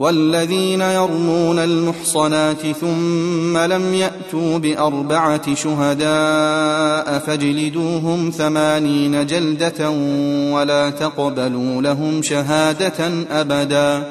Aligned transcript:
والذين 0.00 0.80
يرمون 0.80 1.58
المحصنات 1.58 2.66
ثم 2.66 3.58
لم 3.58 3.94
يأتوا 3.94 4.58
بأربعة 4.58 5.54
شهداء 5.54 7.18
فاجلدوهم 7.18 8.30
ثمانين 8.30 9.26
جلدة 9.26 9.90
ولا 10.52 10.90
تقبلوا 10.90 11.82
لهم 11.82 12.22
شهادة 12.22 13.24
أبدا 13.30 14.06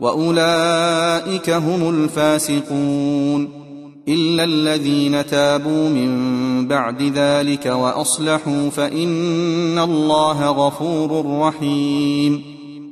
وأولئك 0.00 1.50
هم 1.50 1.90
الفاسقون 1.90 3.48
إلا 4.08 4.44
الذين 4.44 5.26
تابوا 5.26 5.88
من 5.88 6.68
بعد 6.68 7.02
ذلك 7.02 7.66
وأصلحوا 7.66 8.70
فإن 8.70 9.78
الله 9.78 10.50
غفور 10.50 11.40
رحيم 11.40 12.57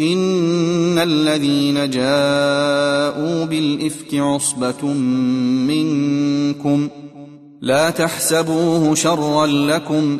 ان 0.00 0.98
الذين 0.98 1.90
جاءوا 1.90 3.44
بالافك 3.44 4.14
عصبه 4.14 4.86
منكم 5.68 6.88
لا 7.60 7.90
تحسبوه 7.90 8.94
شرا 8.94 9.46
لكم 9.46 10.18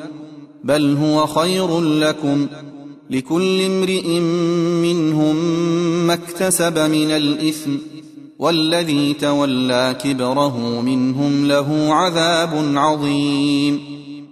بل 0.64 0.96
هو 0.96 1.26
خير 1.26 1.80
لكم 1.80 2.46
لكل 3.10 3.60
امرئ 3.60 4.20
منهم 4.82 5.36
ما 6.06 6.14
اكتسب 6.14 6.78
من 6.78 7.10
الاثم 7.10 7.70
والذي 8.38 9.12
تولى 9.12 9.96
كبره 10.04 10.80
منهم 10.80 11.46
له 11.46 11.94
عذاب 11.94 12.72
عظيم 12.76 13.80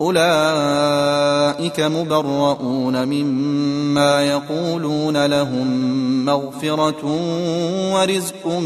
أولئك 0.00 1.80
مبرؤون 1.80 3.04
مما 3.08 4.22
يقولون 4.22 5.26
لهم 5.26 5.66
مغفرة 6.24 7.04
ورزق 7.94 8.62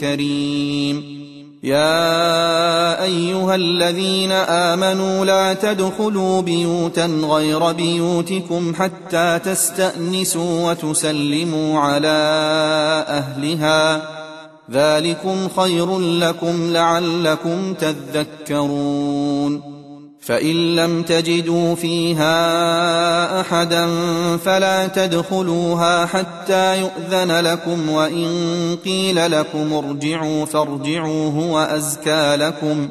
كريم. 0.00 1.22
يا 1.62 3.02
أيها 3.02 3.54
الذين 3.54 4.32
آمنوا 4.32 5.24
لا 5.24 5.54
تدخلوا 5.54 6.40
بيوتا 6.40 7.06
غير 7.06 7.72
بيوتكم 7.72 8.74
حتى 8.74 9.38
تستأنسوا 9.44 10.70
وتسلموا 10.70 11.80
على 11.80 12.08
أهلها. 13.08 14.02
ذلكم 14.70 15.48
خير 15.56 15.98
لكم 15.98 16.72
لعلكم 16.72 17.74
تذكرون. 17.74 19.71
فإن 20.22 20.76
لم 20.76 21.02
تجدوا 21.02 21.74
فيها 21.74 23.40
أحدا 23.40 23.88
فلا 24.36 24.86
تدخلوها 24.86 26.06
حتى 26.06 26.80
يؤذن 26.80 27.40
لكم 27.40 27.88
وإن 27.88 28.28
قيل 28.84 29.32
لكم 29.32 29.72
ارجعوا 29.72 30.44
فارجعوا 30.44 31.30
هو 31.30 31.58
أزكى 31.58 32.36
لكم 32.36 32.88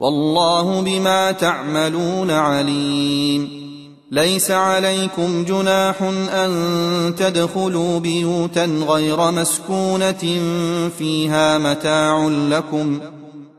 والله 0.00 0.80
بما 0.80 1.32
تعملون 1.32 2.30
عليم 2.30 3.62
ليس 4.10 4.50
عليكم 4.50 5.44
جناح 5.44 6.02
أن 6.32 7.14
تدخلوا 7.18 8.00
بيوتا 8.00 8.64
غير 8.64 9.30
مسكونة 9.30 10.40
فيها 10.98 11.58
متاع 11.58 12.28
لكم 12.28 13.00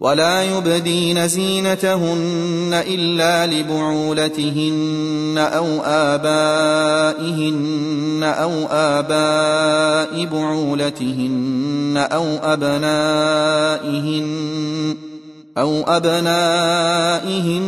ولا 0.00 0.42
يبدين 0.42 1.28
زينتهن 1.28 2.82
إلا 2.88 3.46
لبعولتهن 3.46 5.34
أو 5.38 5.66
آبائهن 5.84 7.42
أو 8.22 8.52
آباء 8.70 10.24
بعولتهن 10.24 12.06
أو 12.12 12.24
أبنائهن 12.42 14.26
أو 15.58 15.82
أبنائهن 15.82 17.66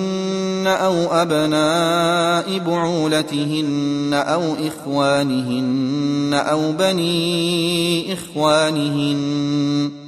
أو 0.67 0.95
أبناء 1.23 2.59
بعولتهن 2.59 4.11
أو 4.15 4.43
إخوانهن 4.67 6.35
أو 6.35 6.73
بني 6.73 8.13
إخوانهن 8.13 10.08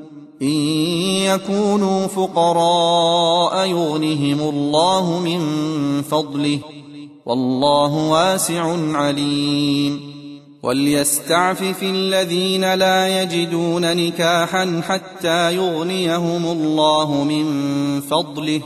إن 0.41 0.47
يكونوا 1.27 2.07
فقراء 2.07 3.67
يغنهم 3.67 4.49
الله 4.49 5.19
من 5.19 5.41
فضله 6.01 6.59
والله 7.25 8.09
واسع 8.09 8.75
عليم. 8.97 10.11
وليستعفف 10.63 11.83
الذين 11.83 12.73
لا 12.73 13.23
يجدون 13.23 13.97
نكاحا 13.97 14.81
حتى 14.87 15.55
يغنيهم 15.55 16.51
الله 16.51 17.23
من 17.23 17.45
فضله. 18.01 18.61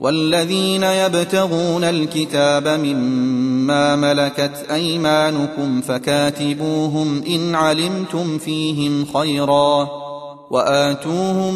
والذين 0.00 0.82
يبتغون 0.82 1.84
الكتاب 1.84 2.68
مما 2.68 3.96
ملكت 3.96 4.66
أيمانكم 4.70 5.80
فكاتبوهم 5.80 7.22
إن 7.22 7.54
علمتم 7.54 8.38
فيهم 8.38 9.04
خيرا. 9.14 10.07
وآتوهم 10.50 11.54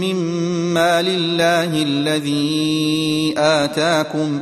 مما 0.00 1.02
لله 1.02 1.82
الذي 1.82 3.34
آتاكم 3.36 4.40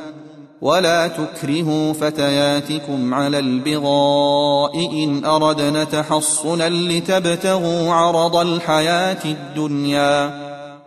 ولا 0.61 1.07
تكرهوا 1.09 1.93
فتياتكم 1.93 3.15
على 3.15 3.39
البغاء 3.39 5.05
إن 5.05 5.25
أردنا 5.25 5.85
تحصنا 5.85 6.69
لتبتغوا 6.69 7.93
عرض 7.93 8.37
الحياة 8.37 9.25
الدنيا 9.25 10.47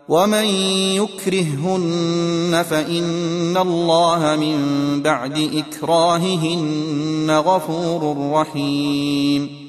ومن 0.10 0.46
يكرههن 0.96 2.66
فإن 2.70 3.58
الله 3.58 4.36
من 4.36 4.58
بعد 5.02 5.50
إكراههن 5.54 7.32
غفور 7.32 8.32
رحيم 8.32 9.69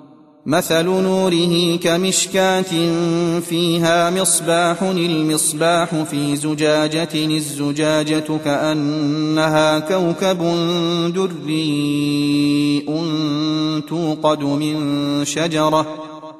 مثل 0.45 0.85
نوره 0.85 1.75
كمشكاة 1.75 2.71
فيها 3.39 4.09
مصباح 4.09 4.81
المصباح 4.81 5.95
في 5.95 6.35
زجاجة 6.35 7.09
الزجاجة 7.15 8.37
كأنها 8.45 9.79
كوكب 9.79 10.39
دري 11.15 12.83
توقد 13.87 14.43
من 14.43 15.25
شجرة. 15.25 16.20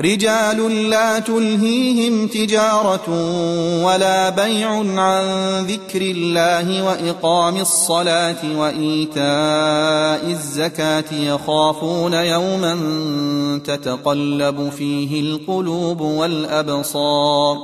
رجال 0.00 0.90
لا 0.90 1.18
تلهيهم 1.18 2.26
تجارة 2.26 3.04
ولا 3.84 4.30
بيع 4.30 4.70
عن 5.02 5.26
ذكر 5.66 6.00
الله 6.02 6.82
وإقام 6.84 7.56
الصلاة 7.56 8.58
وإيتاء 8.58 10.30
الزكاة 10.30 11.14
يخافون 11.14 12.12
يوما 12.12 12.76
تتقلب 13.64 14.70
فيه 14.78 15.20
القلوب 15.20 16.00
والأبصار 16.00 17.56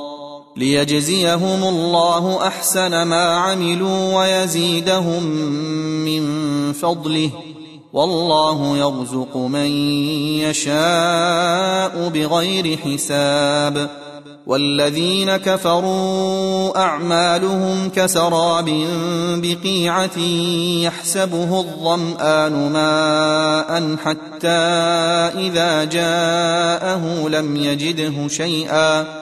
ليجزيهم 0.57 1.65
الله 1.65 2.47
أحسن 2.47 3.03
ما 3.03 3.37
عملوا 3.37 4.15
ويزيدهم 4.15 5.23
من 6.05 6.23
فضله 6.73 7.31
والله 7.93 8.77
يرزق 8.77 9.37
من 9.37 9.67
يشاء 10.41 12.09
بغير 12.09 12.77
حساب. 12.77 13.91
والذين 14.47 15.37
كفروا 15.37 16.79
أعمالهم 16.79 17.89
كسراب 17.97 18.87
بقيعة 19.37 20.19
يحسبه 20.83 21.61
الظمآن 21.61 22.73
ماء 22.73 23.97
حتى 23.97 24.49
إذا 25.39 25.85
جاءه 25.85 27.29
لم 27.29 27.57
يجده 27.57 28.29
شيئا. 28.29 29.22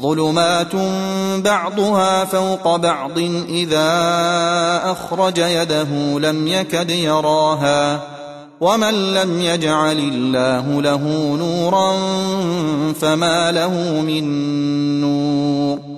ظلمات 0.00 0.74
بعضها 1.44 2.24
فوق 2.24 2.76
بعض 2.76 3.18
اذا 3.48 3.90
اخرج 4.84 5.38
يده 5.38 6.18
لم 6.18 6.46
يكد 6.46 6.90
يراها 6.90 8.00
ومن 8.60 9.14
لم 9.14 9.40
يجعل 9.40 9.98
الله 9.98 10.82
له 10.82 11.02
نورا 11.38 11.92
فما 13.00 13.52
له 13.52 14.00
من 14.00 14.24
نور 15.00 15.97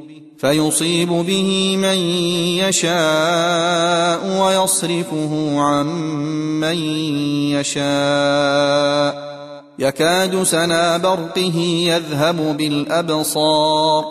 فيصيب 0.41 1.09
به 1.09 1.77
من 1.77 1.97
يشاء 2.57 4.41
ويصرفه 4.41 5.59
عن 5.59 5.85
من 6.59 6.77
يشاء. 7.51 9.31
يكاد 9.79 10.43
سنا 10.43 10.97
برقه 10.97 11.57
يذهب 11.87 12.57
بالأبصار. 12.57 14.05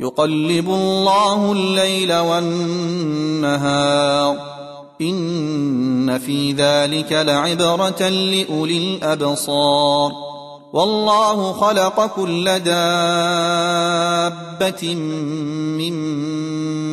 يقلب 0.00 0.68
الله 0.68 1.52
الليل 1.52 2.12
والنهار. 2.12 4.36
إن 5.00 6.18
في 6.18 6.52
ذلك 6.52 7.12
لعبرة 7.12 8.08
لأولي 8.08 8.78
الأبصار. 8.78 10.33
والله 10.74 11.52
خلق 11.52 12.06
كل 12.06 12.44
دابة 12.58 12.84
من 15.78 15.94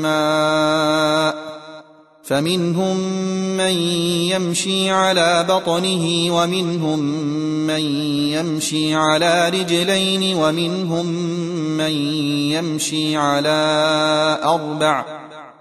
ماء 0.01 1.35
فمنهم 2.23 2.97
من 3.57 3.71
يمشي 4.31 4.89
على 4.89 5.45
بطنه 5.49 6.35
ومنهم 6.35 6.99
من 7.67 7.81
يمشي 8.31 8.95
على 8.95 9.49
رجلين 9.49 10.37
ومنهم 10.37 11.05
من 11.77 11.91
يمشي 12.51 13.17
على 13.17 13.59
أربع 14.43 15.05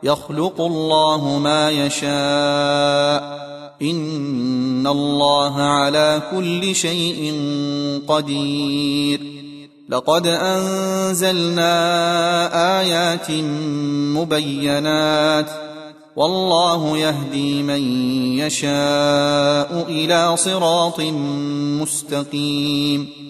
يخلق 0.03 0.61
الله 0.61 1.39
ما 1.39 1.71
يشاء 1.71 3.50
ان 3.83 4.87
الله 4.87 5.63
على 5.63 6.23
كل 6.31 6.75
شيء 6.75 7.35
قدير. 8.09 9.21
لقد 9.89 10.27
انزلنا 10.27 11.71
ايات 12.81 13.31
مبينات. 14.17 15.51
والله 16.17 16.99
يهدي 16.99 17.63
من 17.63 17.83
يشاء 18.39 19.87
إلى 19.89 20.37
صراط 20.37 21.01
مستقيم. 21.81 23.30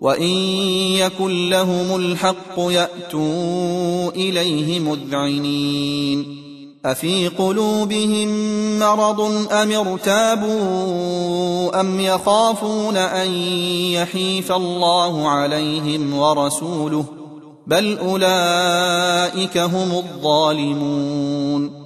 وان 0.00 0.32
يكن 0.98 1.48
لهم 1.48 1.96
الحق 1.96 2.58
ياتوا 2.58 4.10
اليه 4.10 4.80
مذعنين 4.80 6.46
افي 6.84 7.28
قلوبهم 7.28 8.28
مرض 8.78 9.20
ام 9.52 9.72
ارتابوا 9.72 10.60
ام 11.80 12.00
يخافون 12.00 12.96
ان 12.96 13.32
يحيف 13.92 14.52
الله 14.52 15.28
عليهم 15.28 16.18
ورسوله 16.18 17.04
بل 17.66 17.98
اولئك 17.98 19.58
هم 19.58 19.92
الظالمون 19.92 21.85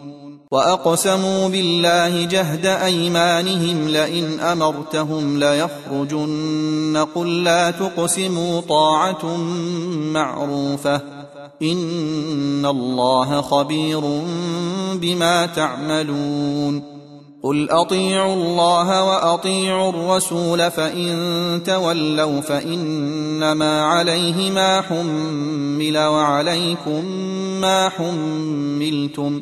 وأقسموا 0.51 1.47
بالله 1.47 2.25
جهد 2.25 2.65
أيمانهم 2.65 3.87
لئن 3.87 4.39
أمرتهم 4.39 5.39
ليخرجن 5.39 7.05
قل 7.15 7.43
لا 7.43 7.71
تقسموا 7.71 8.61
طاعة 8.61 9.37
معروفة 10.13 11.01
إن 11.61 12.65
الله 12.65 13.41
خبير 13.41 14.01
بما 14.95 15.45
تعملون 15.45 16.83
قل 17.43 17.69
أطيعوا 17.69 18.33
الله 18.33 19.03
وأطيعوا 19.03 19.89
الرسول 19.89 20.71
فإن 20.71 21.61
تولوا 21.65 22.41
فإنما 22.41 23.81
عليه 23.85 24.51
ما 24.51 24.81
حمل 24.81 25.97
وعليكم 25.97 27.05
ما 27.61 27.89
حملتم 27.89 29.41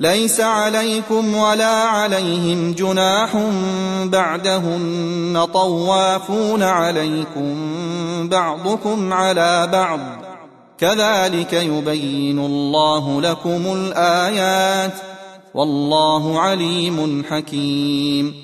ليس 0.00 0.40
عليكم 0.40 1.34
ولا 1.34 1.74
عليهم 1.74 2.72
جناح 2.72 3.36
بعدهن 4.04 5.46
طوافون 5.54 6.62
عليكم 6.62 7.54
بعضكم 8.28 9.12
على 9.12 9.68
بعض. 9.72 10.00
كذلك 10.78 11.52
يبين 11.52 12.38
الله 12.38 13.20
لكم 13.20 13.62
الآيات. 13.72 14.92
والله 15.54 16.40
عليم 16.40 17.24
حكيم. 17.30 18.34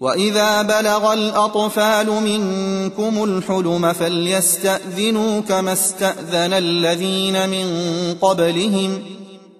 وإذا 0.00 0.62
بلغ 0.62 1.12
الأطفال 1.12 2.06
منكم 2.06 3.24
الحلم 3.24 3.92
فليستأذنوا 3.92 5.40
كما 5.40 5.72
استأذن 5.72 6.52
الذين 6.52 7.48
من 7.48 7.66
قبلهم. 8.20 9.02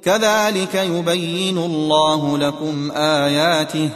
كذلك 0.05 0.75
يبين 0.75 1.59
الله 1.59 2.38
لكم 2.38 2.91
آياته 2.93 3.91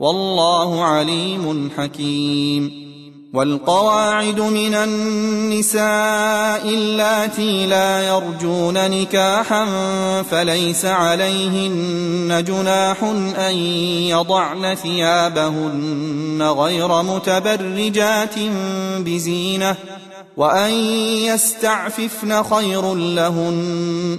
والله 0.00 0.84
عليم 0.84 1.70
حكيم. 1.76 2.88
والقواعد 3.34 4.40
من 4.40 4.74
النساء 4.74 6.68
اللاتي 6.68 7.66
لا 7.66 8.08
يرجون 8.08 8.90
نكاحا 8.90 9.66
فليس 10.22 10.84
عليهن 10.84 12.44
جناح 12.46 13.02
أن 13.38 13.54
يضعن 14.08 14.74
ثيابهن 14.74 16.42
غير 16.42 17.02
متبرجات 17.02 18.34
بزينة 18.98 19.76
وأن 20.36 20.70
يستعففن 21.24 22.42
خير 22.42 22.94
لهن 22.94 24.18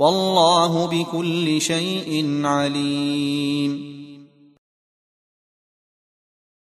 والله 0.00 0.86
بكل 0.86 1.60
شيء 1.60 2.40
عليم. 2.44 3.89